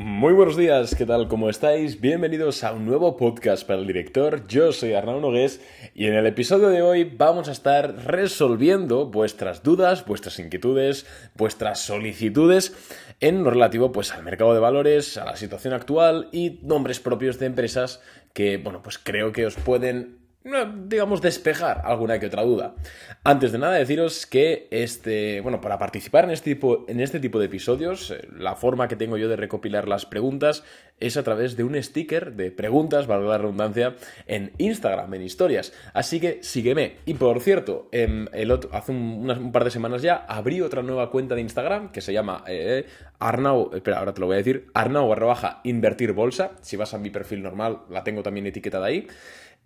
[0.00, 1.26] Muy buenos días, ¿qué tal?
[1.26, 2.00] ¿Cómo estáis?
[2.00, 4.46] Bienvenidos a un nuevo podcast para el director.
[4.46, 5.60] Yo soy Arnaud Nogués
[5.92, 11.80] y en el episodio de hoy vamos a estar resolviendo vuestras dudas, vuestras inquietudes, vuestras
[11.80, 12.76] solicitudes
[13.18, 17.46] en relativo pues al mercado de valores, a la situación actual y nombres propios de
[17.46, 18.00] empresas
[18.34, 22.74] que, bueno, pues creo que os pueden digamos, despejar alguna que otra duda.
[23.24, 27.38] Antes de nada, deciros que este, bueno, para participar en este tipo, en este tipo
[27.38, 30.62] de episodios, eh, la forma que tengo yo de recopilar las preguntas
[31.00, 33.96] es a través de un sticker de preguntas, valga la redundancia,
[34.26, 35.72] en Instagram, en historias.
[35.92, 36.96] Así que sígueme.
[37.04, 41.10] Y por cierto, em, el otro, hace un, par de semanas ya abrí otra nueva
[41.10, 42.86] cuenta de Instagram que se llama eh,
[43.18, 46.52] Arnau, espera, ahora te lo voy a decir, Arnau barra invertir bolsa.
[46.62, 49.06] Si vas a mi perfil normal, la tengo también etiquetada ahí.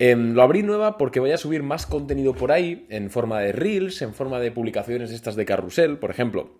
[0.05, 3.52] Em, lo abrí nueva porque voy a subir más contenido por ahí, en forma de
[3.52, 6.59] reels, en forma de publicaciones estas de carrusel, por ejemplo.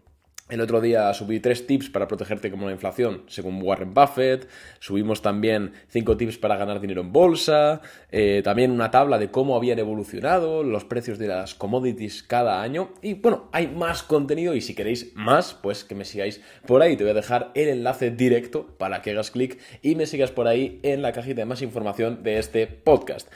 [0.53, 4.47] El otro día subí tres tips para protegerte como la inflación, según Warren Buffett.
[4.81, 7.81] Subimos también cinco tips para ganar dinero en bolsa.
[8.11, 12.91] Eh, también una tabla de cómo habían evolucionado los precios de las commodities cada año.
[13.01, 16.99] Y bueno, hay más contenido y si queréis más, pues que me sigáis por ahí.
[16.99, 20.49] Te voy a dejar el enlace directo para que hagas clic y me sigas por
[20.49, 23.27] ahí en la cajita de más información de este podcast.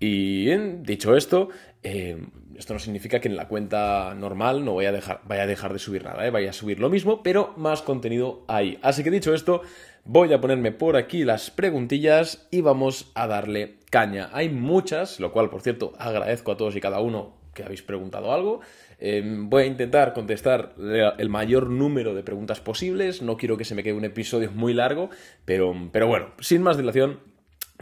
[0.00, 1.50] Y dicho esto,
[1.82, 2.16] eh,
[2.56, 5.72] esto no significa que en la cuenta normal no voy a dejar, vaya a dejar
[5.72, 6.30] de subir nada, ¿eh?
[6.30, 8.78] vaya a subir lo mismo, pero más contenido ahí.
[8.82, 9.62] Así que dicho esto,
[10.04, 14.30] voy a ponerme por aquí las preguntillas y vamos a darle caña.
[14.32, 18.32] Hay muchas, lo cual, por cierto, agradezco a todos y cada uno que habéis preguntado
[18.32, 18.60] algo.
[18.98, 20.74] Em, voy a intentar contestar
[21.18, 23.22] el mayor número de preguntas posibles.
[23.22, 25.10] No quiero que se me quede un episodio muy largo,
[25.44, 27.18] pero, pero bueno, sin más dilación,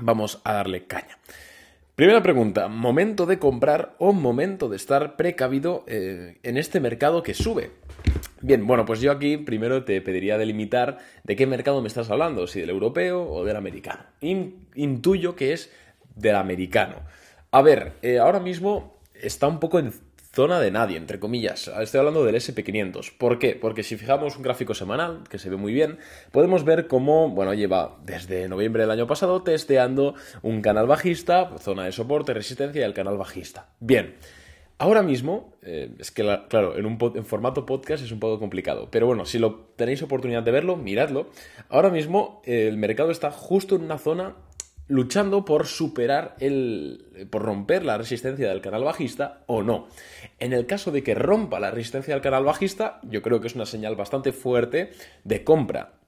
[0.01, 1.19] vamos a darle caña.
[2.01, 7.35] Primera pregunta, ¿momento de comprar o momento de estar precavido eh, en este mercado que
[7.35, 7.73] sube?
[8.41, 12.47] Bien, bueno, pues yo aquí primero te pediría delimitar de qué mercado me estás hablando,
[12.47, 14.05] si del europeo o del americano.
[14.23, 15.71] intuyo que es
[16.17, 17.03] del americano.
[17.51, 19.93] A ver, eh, ahora mismo está un poco en
[20.33, 21.69] zona de nadie, entre comillas.
[21.81, 23.17] Estoy hablando del SP500.
[23.17, 23.57] ¿Por qué?
[23.61, 25.99] Porque si fijamos un gráfico semanal, que se ve muy bien,
[26.31, 31.85] podemos ver cómo, bueno, lleva desde noviembre del año pasado testeando un canal bajista, zona
[31.85, 33.69] de soporte, resistencia y el canal bajista.
[33.81, 34.17] Bien.
[34.79, 39.07] Ahora mismo, eh, es que, claro, en, un formato podcast es un poco complicado, pero
[39.07, 41.29] bueno, si lo tenéis oportunidad de verlo, miradlo.
[41.69, 44.37] Ahora mismo el mercado está justo en una zona
[44.91, 47.29] luchando por superar el.
[47.31, 49.89] por romper la resistencia del canal bajista o no.
[50.39, 53.55] En el caso de que rompa la resistencia del canal bajista, yo creo que es
[53.55, 54.91] una señal bastante fuerte
[55.25, 56.01] de compra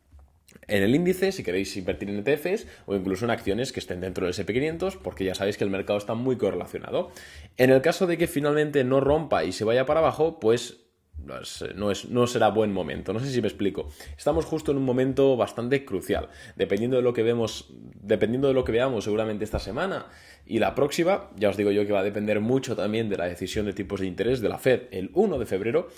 [0.69, 4.27] en el índice, si queréis invertir en ETFs o incluso en acciones que estén dentro
[4.27, 7.11] del SP500, porque ya sabéis que el mercado está muy correlacionado.
[7.57, 10.81] En el caso de que finalmente no rompa y se vaya para abajo, pues
[11.25, 13.13] no, es, no será buen momento.
[13.13, 13.89] No sé si me explico.
[14.17, 16.29] Estamos justo en un momento bastante crucial.
[16.57, 20.07] Dependiendo de lo que vemos, dependiendo de lo que veamos seguramente esta semana
[20.47, 23.27] y la próxima, ya os digo yo que va a depender mucho también de la
[23.27, 25.89] decisión de tipos de interés de la Fed el 1 de febrero,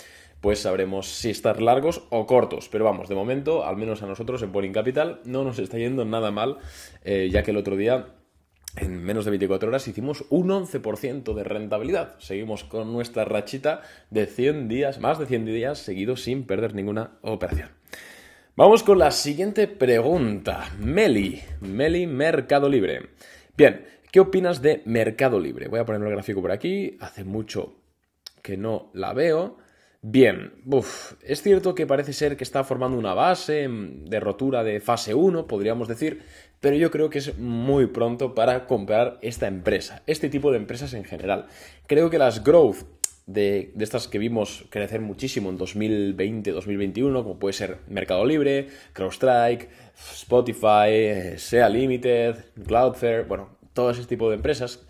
[0.41, 2.69] pues sabremos si estar largos o cortos.
[2.69, 6.05] Pero vamos, de momento, al menos a nosotros en Boring Capital, no nos está yendo
[6.05, 6.57] nada mal,
[7.03, 8.07] eh, ya que el otro día
[8.75, 12.15] en menos de 24 horas hicimos un 11% de rentabilidad.
[12.19, 17.17] Seguimos con nuestra rachita de 100 días, más de 100 días seguidos sin perder ninguna
[17.21, 17.69] operación.
[18.55, 20.71] Vamos con la siguiente pregunta.
[20.79, 23.09] Meli, Meli Mercado Libre.
[23.57, 25.67] Bien, ¿qué opinas de Mercado Libre?
[25.67, 26.97] Voy a poner el gráfico por aquí.
[27.01, 27.75] Hace mucho
[28.41, 29.57] que no la veo.
[30.07, 30.53] Bien,
[31.23, 35.47] es cierto que parece ser que está formando una base de rotura de fase 1,
[35.47, 36.21] podríamos decir,
[36.61, 40.93] pero yo creo que es muy pronto para comprar esta empresa, este tipo de empresas
[40.93, 41.47] en general.
[41.87, 42.83] Creo que las growth
[43.25, 51.35] de, estas que vimos crecer muchísimo en 2020-2021, como puede ser Mercado Libre, CrowdStrike, Spotify,
[51.37, 54.85] SEA Limited, Cloudflare, bueno, todo ese tipo de empresas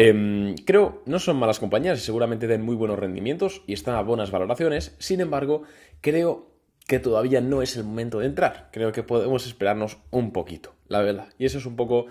[0.00, 4.00] Em, creo, no son malas compañías y seguramente den muy buenos rendimientos y están a
[4.00, 4.94] buenas valoraciones.
[5.00, 5.64] Sin embargo,
[6.00, 6.52] creo
[6.86, 8.68] que todavía no es el momento de entrar.
[8.72, 11.30] Creo que podemos esperarnos un poquito, la verdad.
[11.36, 12.06] Y eso es un poco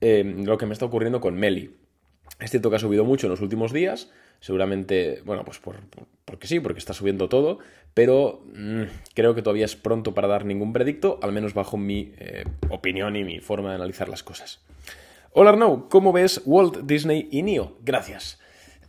[0.00, 1.76] em, lo que me está ocurriendo con Meli.
[2.40, 4.10] Es cierto que ha subido mucho en los últimos días.
[4.40, 5.76] Seguramente, bueno, pues por,
[6.24, 7.58] porque sí, porque está subiendo todo,
[7.92, 8.84] pero mm,
[9.14, 13.14] creo que todavía es pronto para dar ningún predicto, al menos bajo mi eh, opinión
[13.14, 14.64] y mi forma de analizar las cosas.
[15.38, 17.76] Hola Arnau, ¿cómo ves Walt Disney y NIO?
[17.82, 18.40] Gracias.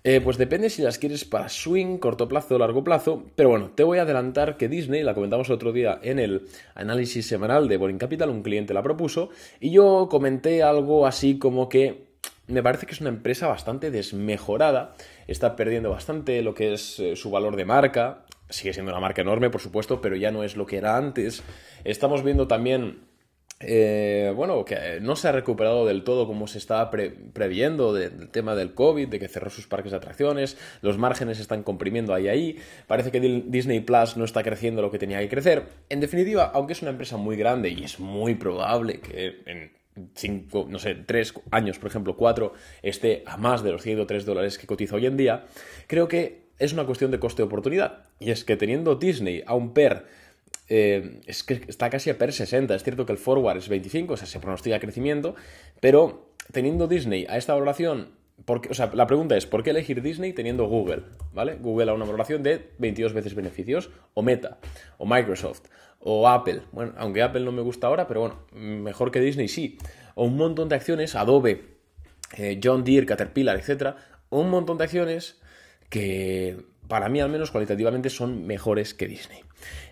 [0.05, 3.71] Eh, pues depende si las quieres para swing, corto plazo o largo plazo, pero bueno,
[3.75, 7.75] te voy a adelantar que Disney, la comentamos otro día en el análisis semanal de
[7.75, 9.29] Boring Capital, un cliente la propuso,
[9.59, 12.05] y yo comenté algo así como que
[12.47, 14.95] me parece que es una empresa bastante desmejorada,
[15.27, 19.21] está perdiendo bastante lo que es eh, su valor de marca, sigue siendo una marca
[19.21, 21.43] enorme, por supuesto, pero ya no es lo que era antes.
[21.83, 23.06] Estamos viendo también
[23.59, 28.55] eh, bueno, que no se ha recuperado del todo como se estaba previendo del tema
[28.55, 32.59] del COVID, de que cerró sus parques de atracciones, los márgenes están comprimiendo ahí ahí,
[32.85, 35.63] parece que Disney Plus no está creciendo lo que tenía que crecer.
[35.89, 39.71] En definitiva, aunque es una empresa muy grande y es muy probable que en
[40.13, 44.57] cinco, no sé, tres años, por ejemplo, cuatro, esté a más de los 103 dólares
[44.57, 45.45] que cotiza hoy en día,
[45.87, 48.03] creo que es una cuestión de coste de oportunidad.
[48.19, 50.05] Y es que teniendo Disney a un PER
[50.69, 52.75] eh, es que está casi a PER 60.
[52.75, 55.35] Es cierto que el forward es 25, o sea, se pronostica crecimiento,
[55.79, 58.09] pero teniendo Disney a esta valoración,
[58.45, 61.03] porque, o sea, la pregunta es, ¿por qué elegir Disney teniendo Google?
[61.33, 61.55] ¿Vale?
[61.55, 64.59] Google a una valoración de 22 veces beneficios, o Meta,
[64.97, 65.63] o Microsoft,
[65.99, 66.61] o Apple.
[66.71, 69.77] Bueno, aunque Apple no me gusta ahora, pero bueno, mejor que Disney sí.
[70.15, 71.77] O un montón de acciones, Adobe,
[72.37, 73.95] eh, John Deere, Caterpillar, etc.
[74.29, 75.39] un montón de acciones
[75.89, 79.46] que para mí al menos cualitativamente son mejores que Disney.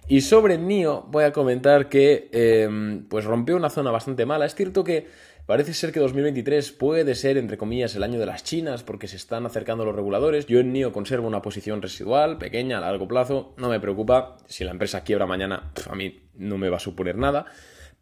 [0.08, 4.46] Y sobre NIO voy a comentar que em, pues rompió una zona bastante mala.
[4.46, 5.08] Es cierto que
[5.48, 9.16] parece ser que 2023 puede ser, entre comillas, el año de las chinas porque se
[9.16, 10.46] están acercando los reguladores.
[10.46, 13.56] Yo en NIO conservo una posición residual, pequeña, a largo plazo.
[13.58, 14.38] No me preocupa.
[14.48, 17.48] Si la empresa quiebra mañana, a mí no me va a suponer nada.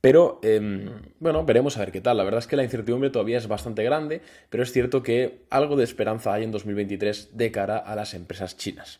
[0.01, 0.89] Pero, em,
[1.19, 2.17] bueno, veremos a ver qué tal.
[2.17, 5.77] La verdad es que la incertidumbre todavía es bastante grande, pero es cierto que algo
[5.77, 8.99] de esperanza hay en 2023 de cara a las empresas chinas.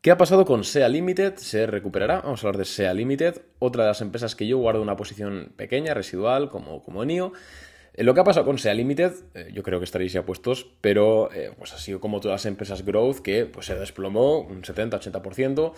[0.00, 1.34] ¿Qué ha pasado con SEA Limited?
[1.38, 2.20] Se recuperará.
[2.20, 5.52] Vamos a hablar de SEA Limited, otra de las empresas que yo guardo una posición
[5.56, 7.32] pequeña, residual, como, como NIO.
[7.94, 10.70] Eh, lo que ha pasado con SEA Limited, eh, yo creo que estaréis ya puestos,
[10.80, 14.62] pero eh, pues ha sido como todas las empresas growth que pues, se desplomó un
[14.62, 15.72] 70-80%.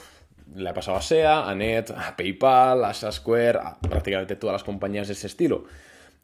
[0.54, 4.64] Le ha pasado a SEA, a NET, a PayPal, a Square, a prácticamente todas las
[4.64, 5.64] compañías de ese estilo.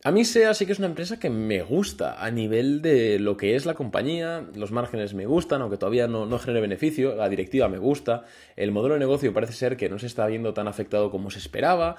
[0.07, 2.25] A mí SEA sí que es una empresa que me gusta.
[2.25, 6.27] A nivel de lo que es la compañía, los márgenes me gustan, aunque todavía no,
[6.27, 8.23] no genere beneficio, la directiva me gusta,
[8.55, 11.41] el modelo de negocio parece ser que no se está viendo tan afectado como se
[11.41, 11.97] esperaba,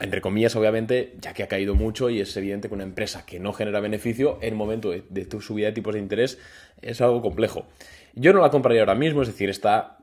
[0.00, 3.38] entre comillas, obviamente, ya que ha caído mucho y es evidente que una empresa que
[3.38, 6.38] no genera beneficio en el momento de, de tu subida de tipos de interés
[6.80, 7.66] es algo complejo.
[8.14, 9.95] Yo no la compraría ahora mismo, es decir, está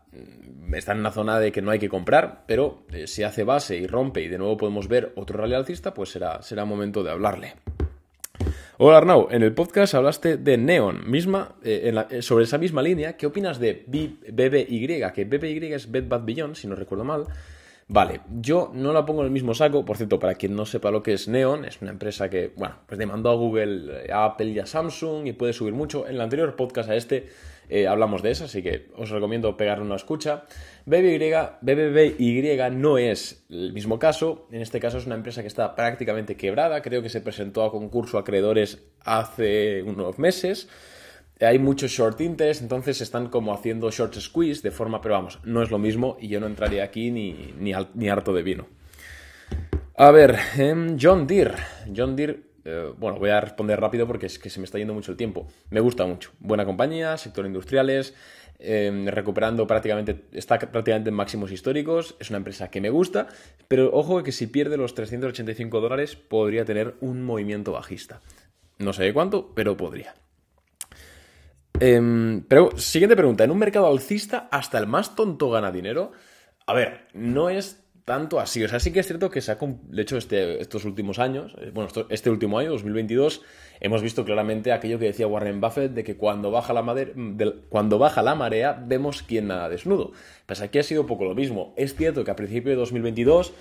[0.73, 3.77] está en una zona de que no hay que comprar, pero eh, si hace base
[3.77, 7.11] y rompe y de nuevo podemos ver otro rally alcista, pues será, será momento de
[7.11, 7.53] hablarle.
[8.77, 13.15] Hola Arnau, en el podcast hablaste de Neon, misma, eh, eh, sobre esa misma línea.
[13.15, 15.11] ¿Qué opinas de BBY?
[15.13, 17.25] Que BBY es Bed Bath Beyond, si no recuerdo mal.
[17.87, 19.85] Vale, yo no la pongo en el mismo saco.
[19.85, 22.75] Por cierto, para quien no sepa lo que es Neon, es una empresa que, bueno,
[22.87, 26.07] pues demandó a Google, a Apple y a Samsung y puede subir mucho.
[26.07, 27.27] En el anterior podcast a este
[27.69, 30.45] eh, hablamos de eso, así que os recomiendo pegarle una escucha.
[30.85, 35.75] BBY, BBY no es el mismo caso, en este caso es una empresa que está
[35.75, 40.67] prácticamente quebrada, creo que se presentó a concurso acreedores hace unos meses.
[41.39, 45.61] Hay muchos short interest, entonces están como haciendo short squeeze de forma, pero vamos, no
[45.61, 48.67] es lo mismo y yo no entraría aquí ni, ni, harto de vino.
[49.95, 51.55] A ver, em, John Deere.
[51.95, 54.93] John Deere eh, bueno, voy a responder rápido porque es que se me está yendo
[54.93, 55.47] mucho el tiempo.
[55.69, 56.31] Me gusta mucho.
[56.39, 58.13] Buena compañía, sector industriales,
[58.59, 62.15] em, recuperando prácticamente, está prácticamente en máximos históricos.
[62.19, 63.27] Es una empresa que me gusta,
[63.67, 68.21] pero ojo que si pierde los 385 dólares podría tener un movimiento bajista.
[68.79, 70.15] No sé de cuánto, pero podría.
[71.79, 73.43] Em, pero, siguiente pregunta.
[73.43, 76.11] ¿En un mercado alcista hasta el más tonto gana dinero?
[76.65, 78.63] A ver, no es tanto así.
[78.63, 81.55] O sea, sí que es cierto que se ha, de hecho, este, estos últimos años,
[81.59, 83.41] eh, bueno, este último año, 2022,
[83.79, 86.83] hemos visto claramente aquello que decía Warren Buffett de que cuando baja la,
[87.69, 90.11] cuando baja la marea vemos quién nada desnudo.
[90.45, 91.73] Pues aquí ha sido poco lo mismo.
[91.77, 93.53] Es cierto que a principio de 2022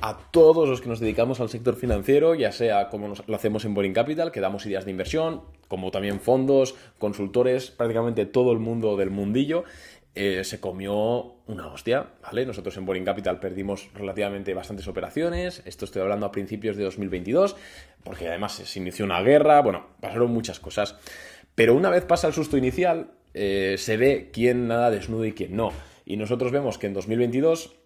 [0.00, 3.74] a todos los que nos dedicamos al sector financiero, ya sea como lo hacemos en
[3.74, 8.96] Boring Capital, que damos ideas de inversión, como también fondos, consultores, prácticamente todo el mundo
[8.96, 9.64] del mundillo,
[10.14, 12.44] eh, se comió una hostia, ¿vale?
[12.44, 17.56] Nosotros en Boring Capital perdimos relativamente bastantes operaciones, esto estoy hablando a principios de 2022,
[18.02, 20.96] porque además se inició una guerra, bueno, pasaron muchas cosas.
[21.54, 25.54] Pero una vez pasa el susto inicial, eh, se ve quién nada desnudo y quién
[25.56, 25.72] no.
[26.04, 27.76] Y nosotros vemos que en 2022,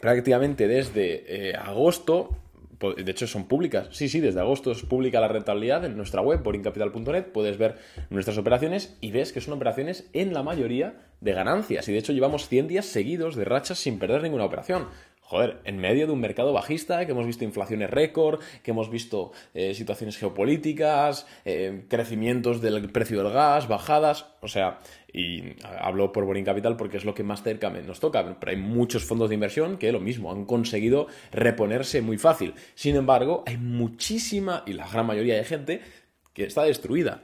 [0.00, 2.30] prácticamente desde eh, agosto,
[2.80, 3.88] de hecho son públicas.
[3.92, 7.76] Sí, sí, desde agosto es pública la rentabilidad en nuestra web, boringcapital.net, puedes ver
[8.08, 11.88] nuestras operaciones y ves que son operaciones en la mayoría de ganancias.
[11.88, 14.86] Y de hecho llevamos 100 días seguidos de rachas sin perder ninguna operación
[15.30, 19.30] joder, en medio de un mercado bajista, que hemos visto inflaciones récord, que hemos visto
[19.54, 24.80] eh, situaciones geopolíticas, eh, crecimientos del precio del gas, bajadas, o sea,
[25.12, 28.58] y hablo por Boring Capital porque es lo que más cerca nos toca, pero hay
[28.58, 32.54] muchos fondos de inversión que lo mismo, han conseguido reponerse muy fácil.
[32.74, 35.80] Sin embargo, hay muchísima, y la gran mayoría de gente,
[36.34, 37.22] que está destruida.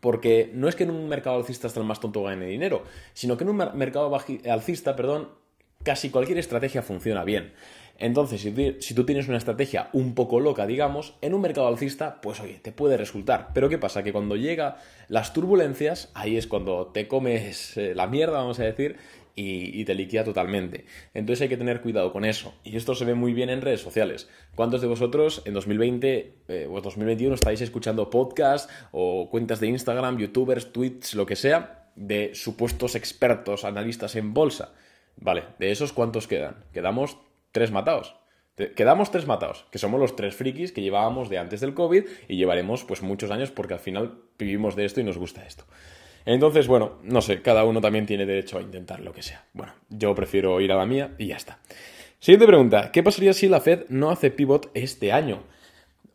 [0.00, 3.38] Porque no es que en un mercado alcista hasta el más tonto gane dinero, sino
[3.38, 5.40] que en un mercado alcista, perdón,
[5.82, 7.52] casi cualquier estrategia funciona bien.
[8.00, 12.40] Entonces, si, tú tienes una estrategia un poco loca, digamos, en un mercado alcista, pues
[12.40, 13.50] oye, te puede resultar.
[13.52, 14.02] Pero ¿qué pasa?
[14.02, 18.64] Que cuando llega las turbulencias, ahí es cuando te comes eh, la mierda, vamos a
[18.64, 18.96] decir,
[19.36, 20.86] y, te liquida totalmente.
[21.12, 22.54] Entonces hay que tener cuidado con eso.
[22.64, 24.28] Y esto se ve muy bien en redes sociales.
[24.54, 30.18] ¿Cuántos de vosotros en 2020 eh, o 2021 estáis escuchando podcasts o cuentas de Instagram,
[30.18, 34.72] youtubers, tweets, lo que sea, de supuestos expertos, analistas en bolsa?
[35.20, 36.64] Vale, de esos cuántos quedan?
[36.72, 37.18] Quedamos
[37.52, 38.16] tres matados.
[38.76, 42.36] Quedamos tres matados, que somos los tres frikis que llevábamos de antes del COVID y
[42.36, 45.64] llevaremos pues muchos años porque al final vivimos de esto y nos gusta esto.
[46.26, 49.46] Entonces, bueno, no sé, cada uno también tiene derecho a intentar lo que sea.
[49.54, 51.58] Bueno, yo prefiero ir a la mía y ya está.
[52.18, 55.42] Siguiente pregunta, ¿qué pasaría si la Fed no hace pivot este año?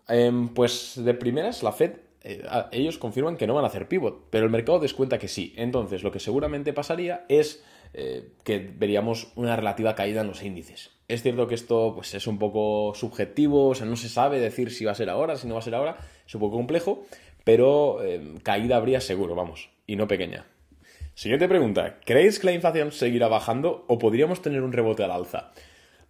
[0.07, 1.93] Em, pues de primeras, la Fed,
[2.23, 5.53] eh, ellos confirman que no van a hacer pivot, pero el mercado descuenta que sí.
[5.57, 7.63] Entonces, lo que seguramente pasaría es
[7.97, 10.91] eh, que veríamos una relativa caída en los índices.
[11.07, 14.69] Es cierto que esto pues, es un poco subjetivo, o sea, no se sabe decir
[14.69, 15.97] si va a ser ahora, si no va a ser ahora,
[16.27, 17.05] es un poco complejo,
[17.45, 20.45] pero em, caída habría seguro, vamos y no pequeña.
[21.13, 21.99] Siguiente pregunta.
[22.03, 25.53] ¿Creéis que la inflación seguirá bajando o podríamos tener un rebote al alza?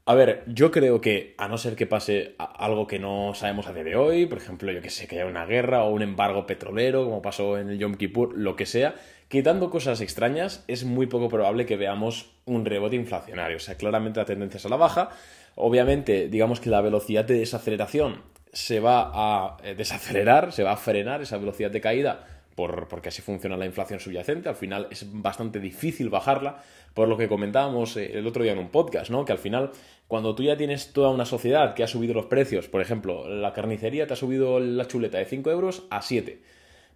[0.08, 3.74] A ver, yo creo que, a no ser que pase algo que no sabemos a
[3.74, 6.46] día de hoy, por ejemplo, yo que sé, que haya una guerra o un embargo
[6.46, 8.94] petrolero, como pasó en el Yom Kippur, lo que sea,
[9.30, 13.58] quitando cosas extrañas, es muy poco probable que veamos un rebote inflacionario.
[13.58, 15.10] O sea, claramente la tendencia es a la baja.
[15.56, 18.22] Obviamente, digamos que la velocidad de desaceleración
[18.54, 23.22] se va a eh, desacelerar, se va a frenar esa velocidad de caída porque así
[23.22, 24.50] funciona la inflación subyacente.
[24.50, 26.64] Al final es bastante difícil bajarla,
[26.96, 29.26] por lo que comentábamos eh, el otro día en un podcast, ¿no?
[29.26, 29.72] Que al final,
[30.08, 33.54] cuando tú ya tienes toda una sociedad que ha subido los precios, por ejemplo, la
[33.54, 36.42] carnicería te ha subido la chuleta de 5 euros a 7.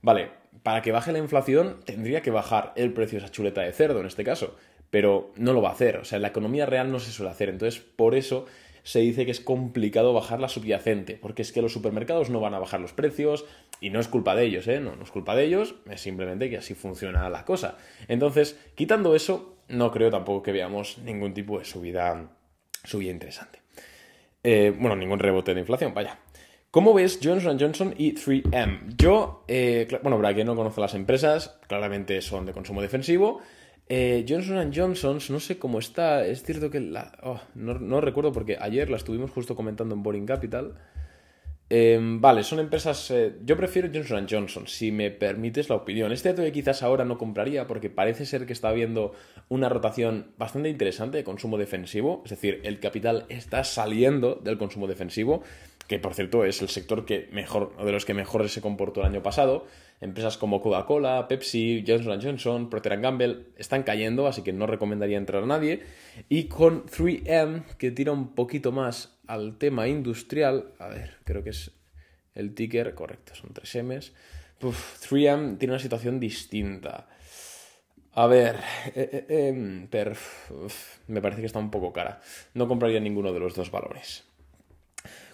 [0.02, 0.32] Vale,
[0.64, 4.00] para que baje la inflación tendría que bajar el precio de esa chuleta de cerdo
[4.00, 4.56] en este caso,
[4.90, 5.98] pero no lo va a hacer.
[5.98, 7.50] O sea, la economía real no se suele hacer.
[7.50, 8.46] Entonces, por eso
[8.84, 12.54] se dice que es complicado bajar la subyacente, porque es que los supermercados no van
[12.54, 13.46] a bajar los precios
[13.82, 14.80] y no es culpa de ellos, ¿eh?
[14.80, 17.78] No, no es culpa de ellos, es simplemente que así funciona la cosa.
[18.08, 22.30] Entonces, quitando eso, no creo tampoco que veamos ningún tipo de subida,
[22.84, 23.60] subida interesante.
[24.44, 26.20] Eh, bueno, ningún rebote de inflación, vaya.
[26.72, 28.96] ¿Cómo ves Johnson Johnson y 3M?
[28.96, 33.42] Yo, eh, bueno, para quien no conoce las empresas, claramente son de consumo defensivo.
[33.92, 36.24] Eh, Johnson Johnson, no sé cómo está.
[36.24, 37.12] Es cierto que la.
[37.24, 40.76] Oh, no, recuerdo porque ayer la estuvimos justo comentando en Boring Capital.
[41.72, 43.12] Em, vale, son empresas.
[43.12, 46.12] Eh, yo prefiero Johnson Johnson, si me permites la opinión.
[46.12, 49.14] Es cierto que quizás ahora no compraría porque parece ser que está habiendo
[49.50, 52.24] una rotación bastante interesante de consumo defensivo.
[52.26, 55.44] Es decir, el capital está saliendo del consumo defensivo,
[55.90, 59.08] que por cierto es el sector que mejor, de los que mejor se comportó el
[59.08, 59.66] año pasado.
[60.00, 65.44] Empresas como Coca-Cola, Pepsi, Johnson Johnson, Procter Gamble están cayendo, así que no recomendaría entrar
[65.44, 65.82] a nadie.
[66.30, 71.50] Y con 3M, que tira un poquito más al tema industrial, a ver, creo que
[71.50, 71.72] es
[72.36, 74.14] el ticker, correcto, son 3 M's.
[74.62, 77.08] 3M tiene una situación distinta.
[78.14, 78.58] A ver,
[78.96, 79.88] eh, eh, em,
[81.08, 82.22] me parece que está un poco cara.
[82.54, 84.29] No compraría ninguno de los dos valores.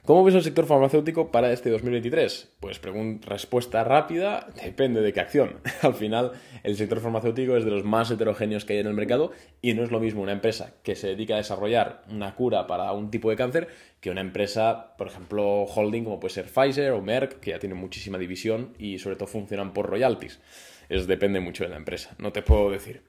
[0.05, 2.51] ¿Cómo ves el sector farmacéutico para este 2023?
[2.59, 2.79] Pues
[3.25, 5.62] respuesta rápida, depende de qué acción.
[5.81, 9.31] Al final, el sector farmacéutico es de los más heterogéneos que hay en el mercado
[9.63, 12.91] y no es lo mismo una empresa que se dedica a desarrollar una cura para
[12.91, 13.67] un tipo de cáncer
[14.00, 17.74] que una empresa, por ejemplo, holding como puede ser Pfizer o Merck, que ya tiene
[17.74, 20.39] muchísima división y sobre todo funcionan por royalties.
[20.88, 23.01] Eso depende mucho de la empresa, no te puedo decir.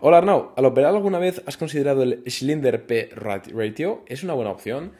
[0.00, 4.02] Hola Arnau, ¿al operar alguna vez has considerado el Schlinder P ratio?
[4.06, 4.92] ¿Es una buena opción?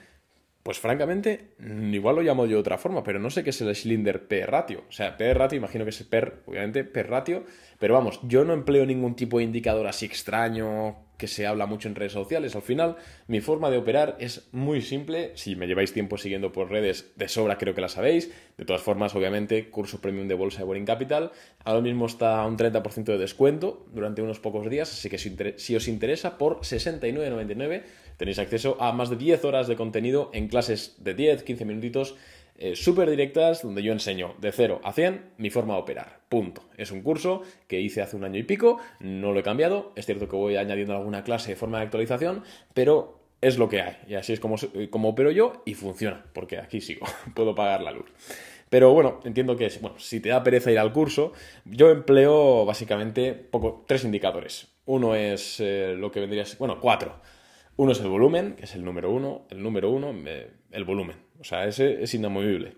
[0.63, 3.75] Pues francamente, igual lo llamo yo de otra forma, pero no sé qué es el
[3.75, 4.85] Schlinder P ratio.
[4.89, 7.45] O sea, P ratio, imagino que es PER, obviamente, P ratio.
[7.83, 11.89] Pero vamos, yo no empleo ningún tipo de indicador así extraño que se habla mucho
[11.89, 12.55] en redes sociales.
[12.55, 12.95] Al final,
[13.27, 15.33] mi forma de operar es muy simple.
[15.35, 18.31] Si me lleváis tiempo siguiendo por redes, de sobra creo que la sabéis.
[18.57, 21.33] De todas formas, obviamente, curso premium de bolsa de Boring Capital.
[21.65, 25.89] Ahora mismo está un 30% de descuento durante unos pocos días, así que si os
[25.89, 27.83] interesa, por 69,99
[28.17, 32.15] Tenéis acceso a más de 10 horas de contenido en clases de 10, 15 minutitos
[32.63, 36.21] eh, súper directas donde yo enseño de 0 a 100 mi forma de operar.
[36.29, 36.63] Punto.
[36.77, 39.93] Es un curso que hice hace un año y pico, no lo he cambiado.
[39.97, 43.83] Es cierto que voy añadiendo alguna clase de forma de actualización, pero es lo que
[43.83, 43.97] hay.
[44.07, 44.55] Y así es como,
[44.91, 47.05] como opero yo y funciona, porque aquí sigo,
[47.35, 48.07] puedo pagar la luz.
[48.71, 51.33] Pero bueno, entiendo que bueno, si te da pereza ir al curso,
[51.65, 54.69] yo empleo básicamente poco, tres indicadores.
[54.87, 57.17] Uno es eh, lo que vendría a ser, bueno, cuatro.
[57.75, 59.47] Uno es el volumen, que es el número uno.
[59.51, 60.15] El número uno,
[60.71, 61.17] el volumen.
[61.43, 62.77] O sea, ese es inamovible.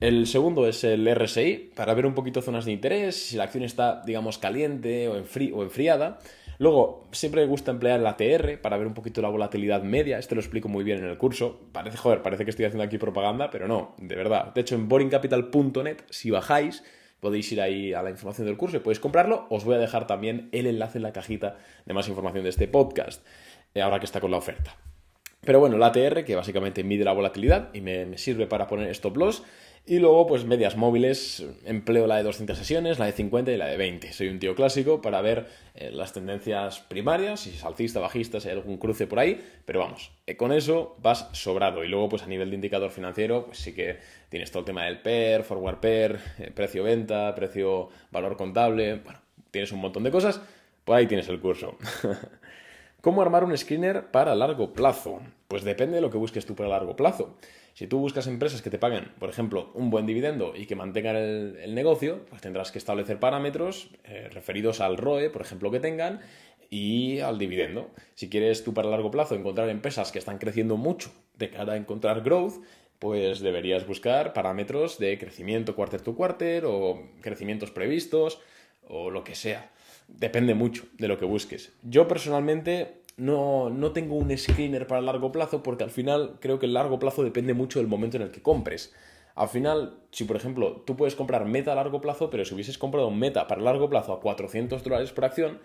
[0.00, 3.62] El segundo es el RSI, para ver un poquito zonas de interés, si la acción
[3.62, 6.18] está, digamos, caliente o, o enfriada.
[6.58, 10.18] Luego, siempre me gusta emplear la TR para ver un poquito la volatilidad media.
[10.18, 11.60] Este lo explico muy bien en el curso.
[11.72, 14.54] Parece, joder, parece que estoy haciendo aquí propaganda, pero no, de verdad.
[14.54, 16.82] De hecho, en boringcapital.net, si bajáis,
[17.20, 19.46] podéis ir ahí a la información del curso y podéis comprarlo.
[19.50, 22.66] Os voy a dejar también el enlace en la cajita de más información de este
[22.66, 23.26] podcast,
[23.74, 24.74] eh, ahora que está con la oferta.
[25.44, 29.16] Pero bueno, la ATR, que básicamente mide la volatilidad y me, sirve para poner stop
[29.16, 29.42] loss.
[29.86, 33.66] Y luego, pues medias móviles, empleo la de 200 sesiones, la de 50 y la
[33.66, 34.14] de 20.
[34.14, 38.48] Soy un tío clásico para ver eh, las tendencias primarias, si es alcista, bajista, si
[38.48, 41.84] hay algún cruce por ahí, pero vamos, eh, con eso vas sobrado.
[41.84, 43.98] Y luego, pues a nivel de indicador financiero, pues sí que
[44.30, 49.20] tienes todo el tema del PER, forward PER, eh, precio-venta, precio-valor contable, bueno,
[49.50, 50.40] tienes un montón de cosas,
[50.86, 51.76] por ahí tienes el curso.
[53.04, 55.20] ¿Cómo armar un screener para largo plazo?
[55.46, 57.36] Pues depende de lo que busques tú para largo plazo.
[57.74, 61.14] Si tú buscas empresas que te paguen, por ejemplo, un buen dividendo y que mantengan
[61.14, 66.20] el, negocio, pues tendrás que establecer parámetros eh, referidos al ROE, por ejemplo, que tengan
[66.70, 67.90] y al dividendo.
[68.14, 71.76] Si quieres tú para largo plazo encontrar empresas que están creciendo mucho de cara a
[71.76, 72.64] encontrar growth,
[73.00, 78.40] pues deberías buscar parámetros de crecimiento quarter to quarter o crecimientos previstos
[78.88, 79.70] o lo que sea.
[80.08, 81.72] Depende mucho de lo que busques.
[81.82, 86.66] Yo personalmente no, no tengo un screener para largo plazo porque al final creo que
[86.66, 88.94] el largo plazo depende mucho del momento en el que compres.
[89.34, 92.78] Al final, si por ejemplo tú puedes comprar meta a largo plazo, pero si hubieses
[92.78, 95.60] comprado meta para largo plazo a 400 dólares por acción,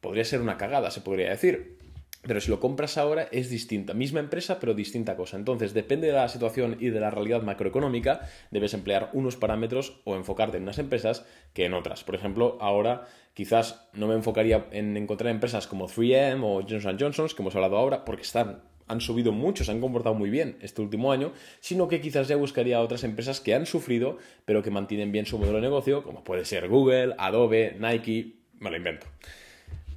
[0.00, 1.81] podría ser una cagada, se podría decir.
[2.22, 5.36] Pero si lo compras ahora es distinta, misma empresa pero distinta cosa.
[5.36, 10.14] Entonces, depende de la situación y de la realidad macroeconómica, debes emplear unos parámetros o
[10.14, 12.04] enfocarte en unas empresas que en otras.
[12.04, 17.28] Por ejemplo, ahora quizás no me enfocaría en encontrar empresas como 3M o Johnson Johnson,
[17.28, 20.82] que hemos hablado ahora, porque están han subido mucho, se han comportado muy bien este
[20.82, 25.12] último año, sino que quizás ya buscaría otras empresas que han sufrido, pero que mantienen
[25.12, 29.06] bien su modelo de negocio, como puede ser Google, Adobe, Nike, me lo invento.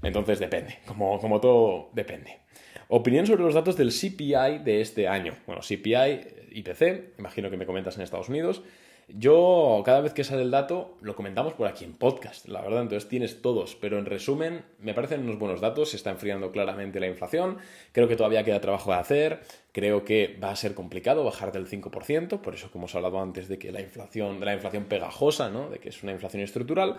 [0.06, 2.40] Entonces depende, como, como todo depende.
[2.88, 5.34] Opinión sobre los datos del CPI de este año.
[5.48, 8.62] Bueno, CPI, IPC, imagino que me comentas en Estados Unidos.
[9.08, 12.82] Yo, cada vez que sale el dato, lo comentamos por aquí en podcast, la verdad,
[12.82, 17.00] entonces tienes todos, pero en resumen, me parecen unos buenos datos, se está enfriando claramente
[17.00, 17.58] la inflación,
[17.92, 19.42] creo que todavía queda trabajo de hacer,
[19.72, 23.48] creo que va a ser complicado bajar del 5%, por eso que hemos hablado antes
[23.48, 25.70] de que la inflación, de la inflación pegajosa, ¿no?
[25.70, 26.98] de que es una inflación estructural,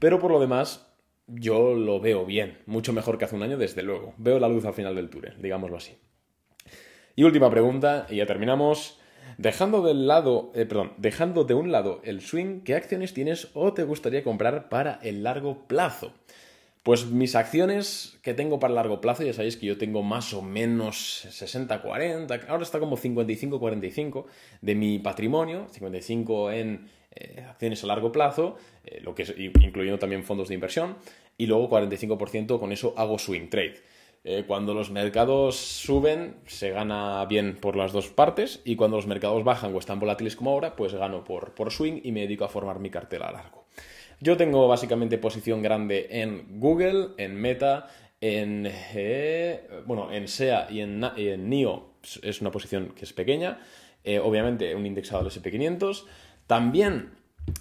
[0.00, 0.88] pero por lo demás,
[1.26, 4.14] yo lo veo bien, mucho mejor que hace un año, desde luego.
[4.18, 5.96] Veo la luz al final del túnel, digámoslo así.
[7.16, 8.98] Y última pregunta, y ya terminamos.
[9.38, 13.72] Dejando del lado, eh, perdón, dejando de un lado el swing, ¿qué acciones tienes o
[13.72, 16.12] te gustaría comprar para el largo plazo?
[16.84, 20.42] Pues mis acciones que tengo para largo plazo, ya sabéis que yo tengo más o
[20.42, 24.26] menos 60-40, ahora está como 55-45
[24.60, 29.98] de mi patrimonio, 55 en eh, acciones a largo plazo, eh, lo que es, incluyendo
[29.98, 30.96] también fondos de inversión,
[31.38, 33.76] y luego 45% con eso hago swing trade.
[34.24, 39.06] Eh, cuando los mercados suben, se gana bien por las dos partes, y cuando los
[39.06, 42.44] mercados bajan o están volátiles como ahora, pues gano por, por swing y me dedico
[42.44, 43.66] a formar mi cartera a largo.
[44.20, 47.88] Yo tengo básicamente posición grande en Google, en Meta,
[48.20, 48.72] en,
[49.86, 51.90] bueno, en SEA y en, en, NIO
[52.22, 53.60] es una posición que es pequeña.
[54.22, 56.04] obviamente un indexado del SP500.
[56.46, 57.10] También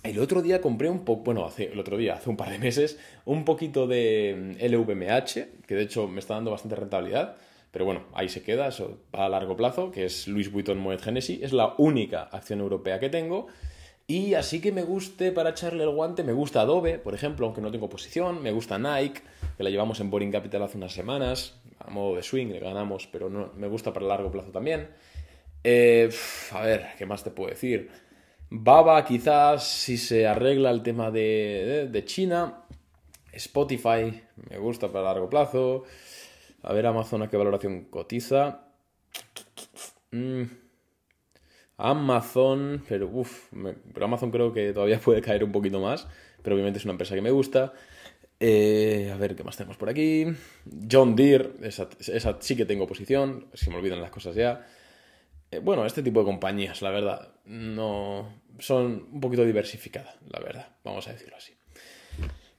[0.03, 2.59] el otro día compré un poco, bueno, hace, el otro día, hace un par de
[2.59, 7.35] meses, un poquito de LVMH, que de hecho me está dando bastante rentabilidad,
[7.71, 11.41] pero bueno, ahí se queda, eso a largo plazo, que es Louis Vuitton Moet Genesis,
[11.41, 13.47] es la única acción europea que tengo.
[14.05, 17.61] Y así que me guste para echarle el guante, me gusta Adobe, por ejemplo, aunque
[17.61, 19.21] no tengo posición, me gusta Nike,
[19.57, 23.07] que la llevamos en Boring Capital hace unas semanas, a modo de swing, le ganamos,
[23.07, 24.89] pero no, me gusta para largo plazo también.
[25.63, 26.09] Eh,
[26.51, 27.89] a ver, ¿qué más te puedo decir?
[28.55, 32.65] Baba quizás si se arregla el tema de, China.
[33.31, 35.85] Spotify me gusta para largo plazo.
[36.61, 38.67] A ver Amazon a qué valoración cotiza.
[40.11, 40.43] Mm.
[41.77, 43.51] Amazon, pero uff,
[43.91, 46.07] pero Amazon creo que todavía puede caer un poquito más,
[46.43, 47.73] pero obviamente es una empresa que me gusta.
[48.39, 50.27] Eh, a ver qué más tenemos por aquí.
[50.91, 51.89] John Deere, esa,
[52.39, 54.63] sí que tengo posición, si me olvidan las cosas ya.
[55.49, 60.67] Eh, bueno, este tipo de compañías, la verdad, no son un poquito diversificadas, la verdad,
[60.83, 61.53] vamos a decirlo así.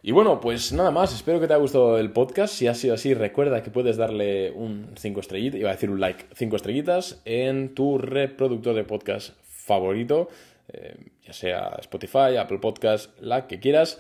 [0.07, 2.53] Y bueno, pues nada más, espero que te haya gustado el podcast.
[2.53, 5.99] Si ha sido así, recuerda que puedes darle un 5 estrellitas, iba a decir un
[5.99, 10.29] like, 5 estrellitas en tu reproductor de podcast favorito,
[10.69, 13.99] eh, ya sea Spotify, Apple Podcast, la que quieras.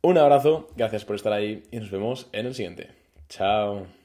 [0.00, 2.88] Un abrazo, gracias por estar ahí y nos vemos en el siguiente.
[3.28, 4.01] Chao.